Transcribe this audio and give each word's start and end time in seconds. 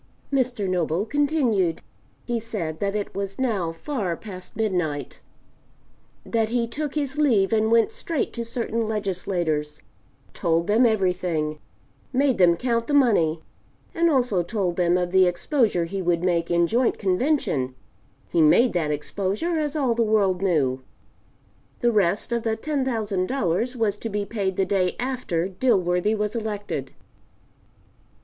Mr. 0.33 0.67
Noble 0.67 1.05
continued. 1.05 1.83
He 2.25 2.39
said 2.39 2.79
that 2.79 2.95
it 2.95 3.13
was 3.13 3.37
now 3.37 3.71
far 3.71 4.17
past 4.17 4.55
midnight; 4.57 5.19
that 6.25 6.49
he 6.49 6.67
took 6.67 6.95
his 6.95 7.19
leave 7.19 7.53
and 7.53 7.71
went 7.71 7.91
straight 7.91 8.33
to 8.33 8.43
certain 8.43 8.87
legislators, 8.87 9.83
told 10.33 10.65
them 10.65 10.87
everything, 10.87 11.59
made 12.11 12.39
them 12.39 12.57
count 12.57 12.87
the 12.87 12.95
money, 12.95 13.41
and 13.93 14.09
also 14.09 14.41
told 14.41 14.75
them 14.75 14.97
of 14.97 15.11
the 15.11 15.27
exposure 15.27 15.85
he 15.85 16.01
would 16.01 16.23
make 16.23 16.49
in 16.49 16.65
joint 16.65 16.97
convention; 16.97 17.75
he 18.31 18.41
made 18.41 18.73
that 18.73 18.89
exposure, 18.89 19.59
as 19.59 19.75
all 19.75 19.93
the 19.93 20.01
world 20.01 20.41
knew. 20.41 20.81
The 21.81 21.91
rest 21.91 22.31
of 22.31 22.41
the 22.41 22.57
$10,000 22.57 23.75
was 23.75 23.97
to 23.97 24.09
be 24.09 24.25
paid 24.25 24.57
the 24.57 24.65
day 24.65 24.95
after 24.99 25.47
Dilworthy 25.47 26.15
was 26.17 26.35
elected. 26.35 26.89